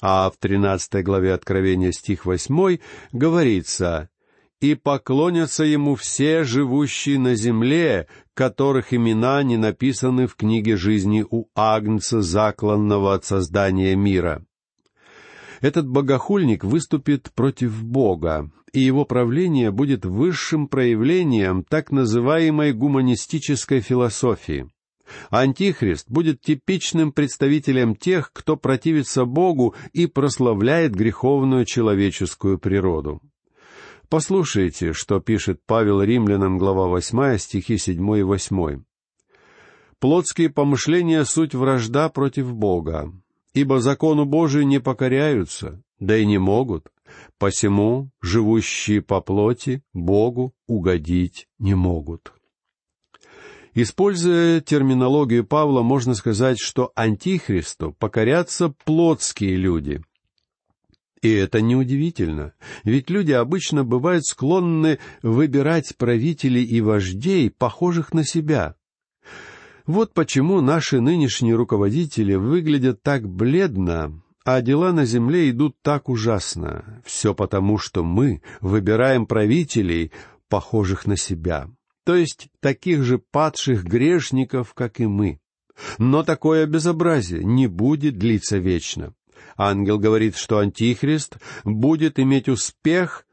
А 0.01 0.29
в 0.29 0.37
тринадцатой 0.37 1.05
главе 1.05 1.33
Откровения 1.33 1.93
стих 1.93 2.27
восьмой 2.27 2.81
говорится 3.13 4.09
«И 4.61 4.75
поклонятся 4.75 5.63
ему 5.63 5.95
все 5.95 6.43
живущие 6.43 7.21
на 7.21 7.37
земле, 7.37 8.09
которых 8.35 8.93
имена 8.93 9.45
не 9.45 9.57
написаны 9.57 10.27
в 10.27 10.35
книге 10.35 10.77
жизни 10.77 11.25
у 11.29 11.47
Агнца, 11.55 12.21
закланного 12.21 13.15
от 13.15 13.25
создания 13.25 13.95
мира». 13.95 14.45
Этот 15.63 15.89
богохульник 15.89 16.65
выступит 16.65 17.31
против 17.35 17.85
Бога, 17.85 18.51
и 18.73 18.81
его 18.81 19.05
правление 19.05 19.71
будет 19.71 20.05
высшим 20.05 20.67
проявлением 20.67 21.63
так 21.63 21.93
называемой 21.93 22.73
гуманистической 22.73 23.81
философии. 23.81 24.69
Антихрист 25.31 26.11
будет 26.11 26.41
типичным 26.41 27.13
представителем 27.13 27.95
тех, 27.95 28.33
кто 28.33 28.57
противится 28.57 29.25
Богу 29.25 29.77
и 29.93 30.07
прославляет 30.07 30.97
греховную 30.97 31.65
человеческую 31.65 32.59
природу. 32.59 33.21
Послушайте, 34.09 34.93
что 34.93 35.21
пишет 35.21 35.61
Павел 35.65 36.03
Римлянам, 36.03 36.59
глава 36.59 36.89
8, 36.89 37.39
стихи 37.39 37.79
7 37.79 38.19
и 38.19 38.23
8. 38.23 38.83
«Плотские 40.01 40.51
помышления— 40.51 41.23
суть 41.25 41.55
вражда 41.55 42.09
против 42.09 42.53
Бога, 42.53 43.13
ибо 43.55 43.81
закону 43.81 44.25
Божию 44.25 44.67
не 44.67 44.81
покоряются, 44.81 45.83
да 45.99 46.17
и 46.17 46.27
не 46.27 46.39
могут, 46.39 46.89
посему 47.39 48.11
живущие 48.21 49.03
по 49.03 49.21
плоти 49.21 49.83
Богу 49.93 50.55
угодить 50.67 51.49
не 51.59 51.75
могут. 51.75 52.33
Используя 53.75 54.61
терминологию 54.61 55.47
Павла, 55.47 55.83
можно 55.83 56.15
сказать, 56.15 56.59
что 56.61 56.93
антихристу 56.95 57.93
покорятся 57.99 58.75
плотские 58.85 59.57
люди. 59.57 60.03
И 61.23 61.31
это 61.31 61.63
неудивительно, 61.63 62.53
ведь 62.85 63.09
люди 63.09 63.33
обычно 63.33 63.85
бывают 63.85 64.27
склонны 64.27 64.99
выбирать 65.23 65.97
правителей 65.97 66.65
и 66.65 66.81
вождей, 66.81 67.49
похожих 67.49 68.13
на 68.13 68.25
себя. 68.25 68.75
Вот 69.87 70.15
почему 70.15 70.61
наши 70.61 71.01
нынешние 71.01 71.55
руководители 71.55 72.35
выглядят 72.35 73.03
так 73.03 73.29
бледно, 73.29 74.23
а 74.45 74.61
дела 74.61 74.93
на 74.93 75.05
земле 75.05 75.51
идут 75.51 75.77
так 75.83 76.09
ужасно. 76.09 77.03
Все 77.05 77.35
потому, 77.35 77.79
что 77.79 78.05
мы 78.05 78.43
выбираем 78.61 79.27
правителей, 79.27 80.13
похожих 80.49 81.07
на 81.07 81.17
себя, 81.17 81.69
то 82.05 82.15
есть 82.15 82.49
таких 82.61 83.03
же 83.05 83.19
падших 83.19 83.85
грешников, 83.85 84.75
как 84.75 85.01
и 85.01 85.07
мы. 85.07 85.41
Но 85.99 86.23
такое 86.23 86.67
безобразие 86.67 87.43
не 87.43 87.67
будет 87.67 88.19
длиться 88.19 88.59
вечно. 88.59 89.15
Ангел 89.57 89.99
говорит, 89.99 90.37
что 90.37 90.59
Антихрист 90.59 91.39
будет 91.65 92.19
иметь 92.19 92.49
успех 92.49 93.27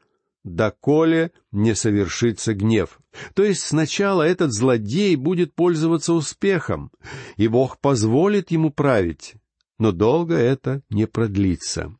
доколе 0.44 1.32
не 1.52 1.74
совершится 1.74 2.54
гнев. 2.54 3.00
То 3.34 3.44
есть 3.44 3.62
сначала 3.62 4.22
этот 4.22 4.52
злодей 4.52 5.16
будет 5.16 5.54
пользоваться 5.54 6.12
успехом, 6.12 6.90
и 7.36 7.48
Бог 7.48 7.78
позволит 7.78 8.50
ему 8.50 8.70
править, 8.70 9.34
но 9.78 9.92
долго 9.92 10.36
это 10.36 10.82
не 10.90 11.06
продлится. 11.06 11.94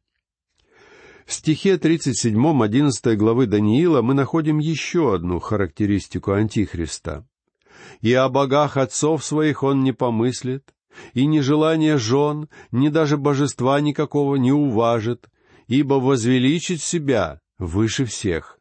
В 1.27 1.33
стихе 1.33 1.79
37 1.79 2.63
11 2.63 3.17
главы 3.17 3.47
Даниила 3.47 4.03
мы 4.03 4.15
находим 4.15 4.59
еще 4.59 5.15
одну 5.15 5.39
характеристику 5.39 6.33
Антихриста. 6.33 7.27
и 8.01 8.13
о 8.13 8.29
богах 8.29 8.77
отцов 8.77 9.25
своих 9.25 9.63
он 9.63 9.83
не 9.85 9.93
помыслит, 9.93 10.75
и 11.15 11.27
ни 11.27 11.41
желания 11.41 11.99
жен, 11.99 12.49
ни 12.73 12.89
даже 12.89 13.17
божества 13.17 13.81
никакого 13.81 14.37
не 14.37 14.53
уважит, 14.53 15.29
ибо 15.69 15.95
возвеличит 15.95 16.83
себя 16.83 17.40
выше 17.61 18.05
всех. 18.07 18.59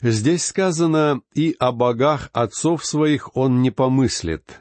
Здесь 0.00 0.44
сказано 0.44 1.20
«и 1.34 1.54
о 1.58 1.72
богах 1.72 2.30
отцов 2.32 2.84
своих 2.86 3.36
он 3.36 3.60
не 3.60 3.70
помыслит». 3.70 4.60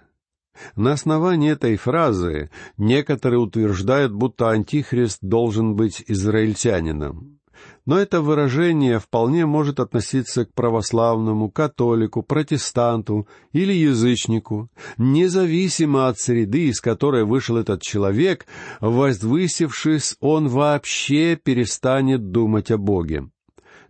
На 0.75 0.93
основании 0.93 1.51
этой 1.51 1.77
фразы 1.77 2.51
некоторые 2.77 3.39
утверждают, 3.39 4.11
будто 4.11 4.49
Антихрист 4.49 5.19
должен 5.21 5.75
быть 5.75 6.03
израильтянином. 6.07 7.39
Но 7.85 7.97
это 7.97 8.21
выражение 8.21 8.99
вполне 8.99 9.45
может 9.45 9.79
относиться 9.79 10.45
к 10.45 10.53
православному, 10.53 11.49
католику, 11.49 12.21
протестанту 12.21 13.27
или 13.53 13.73
язычнику, 13.73 14.69
независимо 14.97 16.07
от 16.07 16.19
среды, 16.19 16.67
из 16.67 16.79
которой 16.79 17.25
вышел 17.25 17.57
этот 17.57 17.81
человек, 17.81 18.45
возвысившись, 18.79 20.15
он 20.19 20.47
вообще 20.47 21.35
перестанет 21.35 22.31
думать 22.31 22.69
о 22.69 22.77
Боге. 22.77 23.29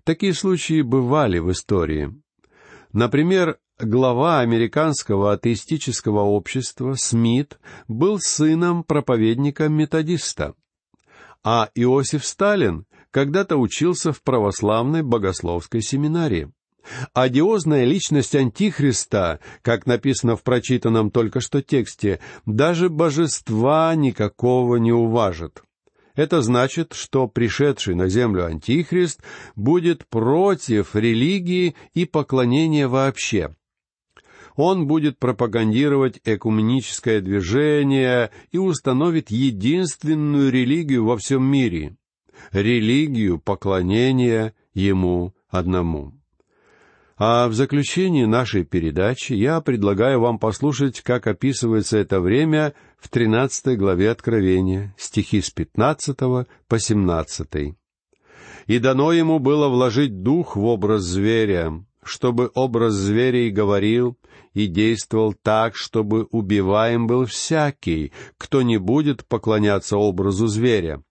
Такие 0.03 0.33
случаи 0.33 0.81
бывали 0.81 1.37
в 1.37 1.51
истории. 1.51 2.13
Например, 2.91 3.59
глава 3.79 4.39
американского 4.39 5.33
атеистического 5.33 6.21
общества 6.21 6.95
Смит 6.95 7.59
был 7.87 8.19
сыном 8.19 8.83
проповедника-методиста, 8.83 10.55
а 11.43 11.69
Иосиф 11.75 12.25
Сталин 12.25 12.85
когда-то 13.11 13.57
учился 13.57 14.11
в 14.11 14.23
православной 14.23 15.03
богословской 15.03 15.81
семинарии. 15.81 16.51
Одиозная 17.13 17.85
личность 17.85 18.35
Антихриста, 18.35 19.39
как 19.61 19.85
написано 19.85 20.35
в 20.35 20.41
прочитанном 20.41 21.11
только 21.11 21.39
что 21.39 21.61
тексте, 21.61 22.19
даже 22.47 22.89
божества 22.89 23.93
никакого 23.93 24.77
не 24.77 24.91
уважит. 24.91 25.61
Это 26.15 26.41
значит, 26.41 26.93
что 26.93 27.27
пришедший 27.27 27.95
на 27.95 28.07
землю 28.07 28.45
Антихрист 28.45 29.21
будет 29.55 30.05
против 30.07 30.95
религии 30.95 31.75
и 31.93 32.05
поклонения 32.05 32.87
вообще. 32.87 33.55
Он 34.55 34.85
будет 34.87 35.17
пропагандировать 35.17 36.19
экуменическое 36.25 37.21
движение 37.21 38.31
и 38.51 38.57
установит 38.57 39.31
единственную 39.31 40.51
религию 40.51 41.05
во 41.05 41.17
всем 41.17 41.43
мире 41.43 41.95
религию 42.51 43.39
поклонения 43.39 44.53
Ему 44.73 45.33
одному. 45.49 46.20
А 47.23 47.47
в 47.47 47.53
заключении 47.53 48.25
нашей 48.25 48.63
передачи 48.63 49.33
я 49.33 49.61
предлагаю 49.61 50.19
вам 50.21 50.39
послушать, 50.39 51.01
как 51.01 51.27
описывается 51.27 51.99
это 51.99 52.19
время 52.19 52.73
в 52.97 53.09
13 53.09 53.77
главе 53.77 54.09
Откровения, 54.09 54.95
стихи 54.97 55.39
с 55.39 55.51
15 55.51 56.17
по 56.17 56.79
17. 56.79 57.75
«И 58.65 58.79
дано 58.79 59.11
ему 59.11 59.37
было 59.37 59.67
вложить 59.67 60.23
дух 60.23 60.55
в 60.55 60.65
образ 60.65 61.03
зверя, 61.03 61.85
чтобы 62.03 62.49
образ 62.55 62.93
зверя 62.93 63.41
и 63.41 63.51
говорил, 63.51 64.17
и 64.55 64.65
действовал 64.65 65.35
так, 65.35 65.75
чтобы 65.75 66.23
убиваем 66.31 67.05
был 67.05 67.25
всякий, 67.25 68.13
кто 68.39 68.63
не 68.63 68.79
будет 68.79 69.27
поклоняться 69.27 69.95
образу 69.95 70.47
зверя, 70.47 71.03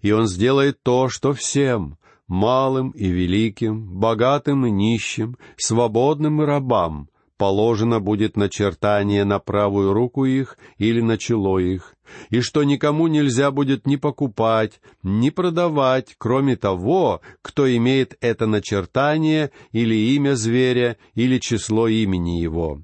и 0.00 0.10
Он 0.10 0.26
сделает 0.26 0.82
то, 0.82 1.08
что 1.08 1.32
всем, 1.32 1.98
малым 2.26 2.90
и 2.90 3.08
великим, 3.08 3.98
богатым 3.98 4.66
и 4.66 4.70
нищим, 4.70 5.36
свободным 5.56 6.42
и 6.42 6.44
рабам, 6.44 7.08
положено 7.36 8.00
будет 8.00 8.36
начертание 8.36 9.24
на 9.24 9.38
правую 9.38 9.92
руку 9.92 10.24
их 10.24 10.56
или 10.78 11.00
на 11.00 11.18
чело 11.18 11.58
их, 11.58 11.94
и 12.30 12.40
что 12.40 12.64
никому 12.64 13.06
нельзя 13.08 13.50
будет 13.50 13.86
ни 13.86 13.96
покупать, 13.96 14.80
ни 15.02 15.30
продавать, 15.30 16.14
кроме 16.18 16.56
того, 16.56 17.20
кто 17.42 17.74
имеет 17.76 18.16
это 18.20 18.46
начертание 18.46 19.50
или 19.72 19.94
имя 20.14 20.34
зверя, 20.34 20.96
или 21.14 21.38
число 21.38 21.88
имени 21.88 22.40
его. 22.40 22.82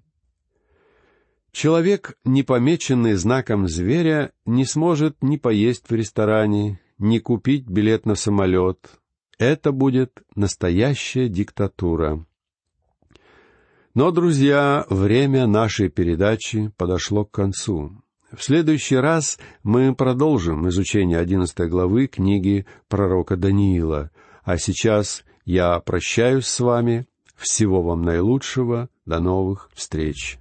Человек, 1.53 2.17
не 2.25 2.43
помеченный 2.45 3.15
знаком 3.15 3.67
зверя, 3.67 4.33
не 4.47 4.65
сможет 4.65 5.17
ни 5.21 5.37
поесть 5.37 5.89
в 5.89 5.95
ресторане, 5.95 6.81
не 6.99 7.19
купить 7.19 7.67
билет 7.67 8.07
на 8.07 8.15
самолет. 8.15 9.00
Это 9.41 9.73
будет 9.73 10.23
настоящая 10.37 11.31
диктатура. 11.31 12.27
Но, 13.95 14.11
друзья, 14.11 14.85
время 14.91 15.47
нашей 15.47 15.89
передачи 15.89 16.71
подошло 16.77 17.25
к 17.25 17.31
концу. 17.31 18.03
В 18.31 18.43
следующий 18.43 18.97
раз 18.97 19.39
мы 19.63 19.95
продолжим 19.95 20.69
изучение 20.69 21.19
одиннадцатой 21.19 21.71
главы 21.71 22.07
книги 22.07 22.67
пророка 22.89 23.39
Даниила. 23.39 24.11
А 24.45 24.59
сейчас 24.59 25.25
я 25.47 25.81
прощаюсь 25.81 26.47
с 26.47 26.61
вами. 26.61 27.07
Всего 27.35 27.81
вам 27.81 28.03
наилучшего. 28.03 28.91
До 29.07 29.21
новых 29.21 29.71
встреч. 29.73 30.41